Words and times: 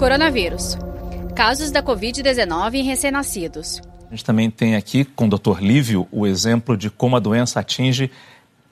Coronavírus. 0.00 0.78
Casos 1.36 1.70
da 1.70 1.82
Covid-19 1.82 2.76
em 2.76 2.82
recém-nascidos. 2.82 3.82
A 4.06 4.10
gente 4.10 4.24
também 4.24 4.50
tem 4.50 4.74
aqui 4.74 5.04
com 5.04 5.26
o 5.26 5.28
Dr. 5.28 5.60
Lívio 5.60 6.08
o 6.10 6.26
exemplo 6.26 6.74
de 6.74 6.88
como 6.88 7.16
a 7.16 7.20
doença 7.20 7.60
atinge 7.60 8.10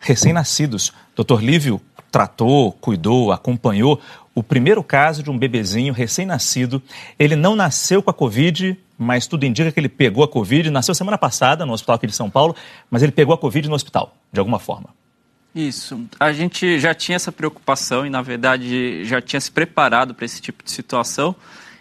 recém-nascidos. 0.01 0.91
Dr. 1.15 1.43
Lívio 1.43 1.83
tratou, 2.11 2.73
cuidou, 2.73 3.31
acompanhou 3.31 4.01
o 4.35 4.43
primeiro 4.43 4.83
caso 4.83 5.23
de 5.23 5.31
um 5.31 5.37
bebezinho 5.37 5.93
recém-nascido. 5.93 6.83
Ele 7.19 7.37
não 7.37 7.55
nasceu 7.55 8.03
com 8.03 8.09
a 8.09 8.15
Covid, 8.15 8.75
mas 8.97 9.27
tudo 9.27 9.45
indica 9.45 9.71
que 9.71 9.79
ele 9.79 9.91
pegou 9.91 10.25
a 10.25 10.29
Covid. 10.29 10.71
Nasceu 10.71 10.95
semana 10.95 11.19
passada 11.19 11.67
no 11.67 11.75
hospital 11.75 11.97
aqui 11.97 12.07
de 12.07 12.15
São 12.15 12.31
Paulo, 12.31 12.57
mas 12.91 13.03
ele 13.03 13.13
pegou 13.13 13.35
a 13.35 13.39
Covid 13.39 13.69
no 13.69 13.75
hospital, 13.75 14.15
de 14.33 14.41
alguma 14.41 14.59
forma. 14.59 14.98
Isso. 15.55 16.07
A 16.21 16.33
gente 16.33 16.79
já 16.79 16.95
tinha 16.95 17.17
essa 17.17 17.33
preocupação 17.33 18.07
e, 18.07 18.11
na 18.11 18.23
verdade, 18.23 19.05
já 19.05 19.21
tinha 19.21 19.41
se 19.41 19.51
preparado 19.51 20.15
para 20.15 20.25
esse 20.25 20.41
tipo 20.41 20.63
de 20.63 20.71
situação. 20.71 21.35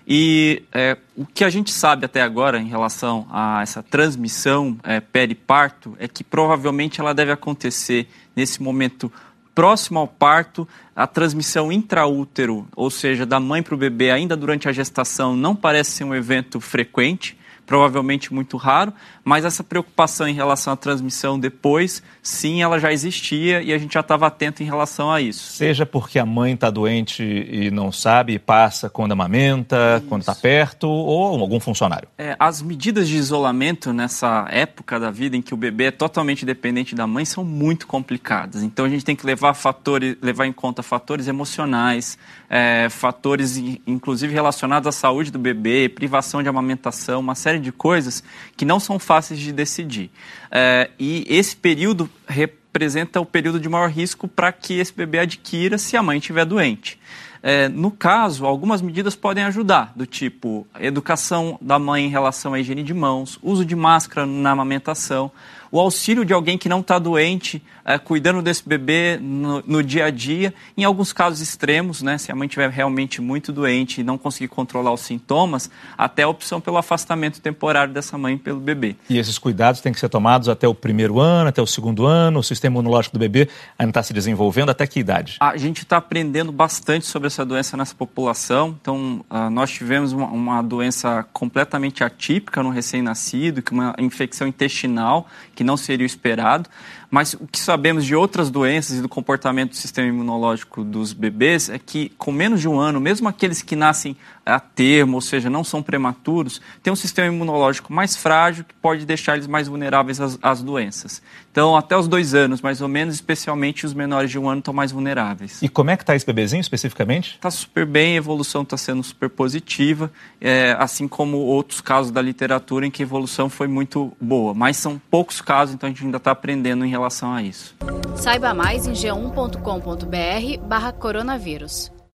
E 0.07 0.63
é, 0.71 0.97
o 1.17 1.26
que 1.26 1.43
a 1.43 1.49
gente 1.49 1.70
sabe 1.70 2.05
até 2.05 2.21
agora 2.21 2.59
em 2.59 2.67
relação 2.67 3.27
a 3.30 3.62
essa 3.62 3.84
transmissão 3.84 4.77
é, 4.84 5.02
periparto 5.02 5.98
é 5.99 6.07
que 6.07 6.23
provavelmente 6.23 7.02
ela 7.02 7.13
deve 7.13 7.31
acontecer 7.31 8.07
nesse 8.34 8.63
momento 8.63 9.12
próximo 9.53 9.99
ao 9.99 10.07
parto, 10.07 10.68
a 10.95 11.05
transmissão 11.05 11.71
intraútero, 11.71 12.68
ou 12.76 12.90
seja, 12.90 13.26
da 13.26 13.40
mãe 13.40 13.62
para 13.62 13.73
o 13.73 13.77
bebê 13.77 14.12
ainda 14.12 14.38
durante 14.38 14.70
a 14.70 14.71
gestação, 14.71 15.35
não 15.35 15.55
parece 15.55 15.91
ser 15.91 16.04
um 16.04 16.15
evento 16.15 16.62
frequente 16.62 17.35
provavelmente 17.67 18.34
muito 18.34 18.55
raro, 18.55 18.94
mas 19.23 19.44
essa 19.44 19.62
preocupação 19.62 20.27
em 20.27 20.34
relação 20.34 20.71
à 20.71 20.76
transmissão 20.77 21.38
depois, 21.38 22.02
sim, 22.23 22.62
ela 22.62 22.80
já 22.80 22.93
existia 22.93 23.62
e 23.62 23.73
a 23.73 23.77
gente 23.77 23.93
já 23.93 23.99
estava 23.99 24.26
atento 24.26 24.63
em 24.63 24.66
relação 24.66 25.12
a 25.12 25.20
isso. 25.20 25.52
Seja 25.52 25.85
porque 25.85 26.17
a 26.17 26.26
mãe 26.26 26.53
está 26.53 26.70
doente 26.70 27.21
e 27.21 27.70
não 27.70 27.91
sabe, 27.91 28.34
e 28.34 28.40
passa 28.40 28.90
quando 28.90 29.12
amamenta, 29.12 29.98
isso. 29.98 30.07
quando 30.07 30.21
está 30.21 30.34
perto, 30.34 30.88
ou 30.88 31.40
algum 31.40 31.59
funcionário. 31.59 32.07
É, 32.17 32.38
as 32.40 32.62
medidas 32.62 33.07
de 33.09 33.18
isolamento 33.18 33.91
nessa 33.91 34.48
época 34.49 34.98
da 34.98 35.12
vida 35.12 35.35
em 35.35 35.41
que 35.41 35.54
o 35.54 35.57
bebê 35.57 35.85
é 35.85 35.91
totalmente 35.91 36.45
dependente 36.45 36.95
da 36.95 37.05
mãe 37.05 37.26
são 37.26 37.43
muito 37.43 37.85
complicadas. 37.85 38.63
Então 38.63 38.85
a 38.85 38.90
gente 38.90 39.04
tem 39.04 39.15
que 39.15 39.26
levar 39.26 39.54
fatores, 39.54 40.15
levar 40.21 40.45
em 40.45 40.54
conta 40.54 40.82
fatores 40.82 41.27
emocionais, 41.27 42.18
é, 42.49 42.88
fatores 42.90 43.57
inclusive 43.85 44.34
relacionados 44.34 44.88
à 44.88 44.91
saúde 44.93 45.32
do 45.32 45.40
bebê, 45.40 45.90
privação 45.90 46.41
de 46.41 46.48
amamentação, 46.48 47.20
uma 47.20 47.35
série 47.35 47.57
de 47.60 47.72
coisas 47.72 48.24
que 48.55 48.66
não 48.66 48.80
são 48.80 49.00
fáceis 49.00 49.40
de 49.40 49.52
decidir. 49.52 50.10
É, 50.52 50.90
e 51.00 51.26
esse 51.27 51.55
período 51.55 52.10
representa 52.27 53.20
o 53.20 53.26
período 53.26 53.60
de 53.60 53.68
maior 53.68 53.90
risco 53.90 54.27
para 54.27 54.52
que 54.52 54.76
esse 54.76 54.94
bebê 54.94 55.20
adquira 55.20 55.78
se 55.78 55.98
a 55.98 56.04
mãe 56.04 56.18
estiver 56.18 56.46
doente. 56.46 57.00
É, 57.41 57.70
no 57.70 57.91
caso, 57.91 58.46
algumas 58.46 58.82
medidas 58.82 59.16
podem 59.16 59.44
ajudar, 59.44 59.94
do 59.96 60.05
tipo 60.05 60.68
educação 60.80 61.58
da 61.62 61.78
mãe 61.78 62.05
em 62.05 62.10
relação 62.10 62.54
à 62.54 62.60
higiene 62.60 62.84
de 62.84 62.94
mãos, 62.94 63.40
uso 63.41 63.63
de 63.63 63.76
máscara 63.76 64.25
na 64.25 64.52
amamentação, 64.52 65.31
o 65.72 65.79
auxílio 65.79 66.23
de 66.23 66.34
alguém 66.34 66.57
que 66.57 66.69
não 66.69 66.79
está 66.79 67.00
doente, 67.00 67.62
é, 67.85 67.97
cuidando 67.97 68.41
desse 68.41 68.68
bebê 68.68 69.18
no, 69.22 69.63
no, 69.66 69.84
dia 69.84 70.06
a 70.06 70.09
dia. 70.09 70.53
Em 70.75 70.84
alguns 70.84 71.13
casos 71.13 71.40
extremos, 71.40 72.01
né, 72.01 72.18
se 72.18 72.31
a 72.31 72.35
mãe 72.35 72.47
estiver 72.47 72.69
realmente 72.69 73.22
muito 73.22 73.51
doente 73.51 74.01
e 74.01 74.03
não 74.03 74.18
conseguir 74.18 74.50
controlar 74.50 74.91
os 74.91 75.01
sintomas, 75.01 75.69
até 75.97 76.23
a 76.23 76.28
opção 76.28 76.59
pelo 76.59 76.78
afastamento 76.78 77.40
temporário 77.40 77.94
dessa 77.94 78.18
mãe 78.18 78.38
pelo 78.38 78.59
bebê. 78.59 78.95
E 79.09 79.18
esses 79.18 79.38
cuidados 79.38 79.81
têm 79.81 79.94
que 79.94 80.00
ser 80.00 80.09
tomados 80.09 80.50
até 80.50 80.68
o 80.68 80.75
primeiro 80.75 81.19
ano, 81.19 81.50
até 81.50 81.62
o 81.62 81.68
segundo 81.68 82.06
ano? 82.06 82.40
O 82.40 82.44
sistema 82.44 82.73
imunológico 82.73 83.18
do 83.18 83.19
bebê 83.19 83.47
ainda 83.78 83.91
está 83.91 84.03
se 84.03 84.13
desenvolvendo? 84.13 84.69
Até 84.69 84.85
que 84.85 85.00
idade? 85.00 85.38
A 85.40 85.56
gente 85.57 85.84
está 85.84 85.97
aprendendo 85.97 86.51
bastante 86.51 87.06
sobre 87.06 87.28
essa 87.28 87.45
doença 87.45 87.78
nessa 87.78 87.95
população. 87.95 88.75
Então, 88.81 89.25
uh, 89.29 89.50
nós 89.50 89.72
tivemos 89.72 90.12
uma, 90.12 90.28
uma 90.28 90.62
doença 90.62 91.25
completamente 91.31 92.03
atípica 92.03 92.62
no 92.62 92.69
recém-nascido, 92.69 93.62
que 93.62 93.73
é 93.73 93.75
uma 93.75 93.95
infecção 94.00 94.47
intestinal 94.47 95.28
que 95.58 95.63
não 95.63 95.75
seria 95.75 96.06
o 96.06 96.08
esperado. 96.08 96.69
Mas 97.09 97.34
o 97.34 97.47
que 97.47 97.59
sabemos 97.59 98.06
de 98.06 98.16
outras 98.16 98.50
doenças 98.50 98.97
e 98.97 99.01
do 99.01 99.07
comportamento 99.07 99.69
do 99.69 99.75
sistema 99.75 100.07
imunológico 100.07 100.84
dos 100.84 101.13
bebês 101.13 101.69
é 101.69 101.79
que, 101.79 102.09
com 102.18 102.31
menos 102.31 102.59
de 102.59 102.68
um 102.68 102.79
ano, 102.79 103.00
mesmo 103.00 103.29
aqueles 103.29 103.62
que 103.62 103.75
nascem 103.75 104.16
a 104.45 104.59
termo, 104.59 105.16
ou 105.16 105.22
seja, 105.22 105.50
não 105.50 105.63
são 105.63 105.84
prematuros, 105.84 106.62
têm 106.81 106.91
um 106.91 106.96
sistema 106.96 107.34
imunológico 107.34 107.91
mais 107.91 108.16
frágil 108.16 108.63
que 108.63 108.73
pode 108.75 109.06
deixar 109.06 109.35
eles 109.35 109.47
mais 109.47 109.67
vulneráveis 109.67 110.19
às, 110.22 110.38
às 110.41 110.62
doenças. 110.62 111.22
Então, 111.51 111.75
até 111.75 111.97
os 111.97 112.07
dois 112.07 112.34
anos, 112.34 112.62
mais 112.62 112.81
ou 112.81 112.88
menos, 112.88 113.16
especialmente 113.16 113.85
os 113.85 113.94
menores 113.94 114.29
de 114.29 114.38
um 114.38 114.47
ano, 114.47 114.59
estão 114.59 114.73
mais 114.73 114.91
vulneráveis. 114.91 115.62
E 115.62 115.67
como 115.67 115.90
é 115.90 115.97
que 115.97 116.03
está 116.03 116.16
esse 116.16 116.25
bebezinho 116.25 116.62
especificamente? 116.62 117.35
Está 117.35 117.51
super 117.51 117.85
bem, 117.85 118.13
a 118.13 118.17
evolução 118.17 118.62
está 118.62 118.78
sendo 118.78 119.03
super 119.03 119.29
positiva, 119.29 120.12
é, 120.40 120.75
assim 120.79 121.07
como 121.07 121.38
outros 121.38 121.81
casos 121.81 122.12
da 122.12 122.22
literatura 122.22 122.85
em 122.85 122.91
que 122.91 123.01
a 123.01 123.06
evolução 123.06 123.50
foi 123.50 123.67
muito 123.67 124.16
boa. 124.22 124.53
Mas 124.53 124.78
são 124.78 125.01
poucos 125.09 125.41
casos, 125.41 125.73
então 125.73 125.88
a 125.88 125.91
gente 125.91 126.06
ainda 126.06 126.17
está 126.17 126.31
aprendendo 126.31 126.85
em 126.85 126.90
relação 126.97 127.34
a 127.34 127.41
isso. 127.41 127.75
Saiba 128.16 128.53
mais 128.53 128.88
em 128.88 128.94
g1.com.br 128.94 130.66
barra 130.68 130.91
coronavírus. 130.91 131.91